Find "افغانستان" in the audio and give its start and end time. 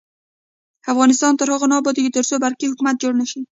0.93-1.33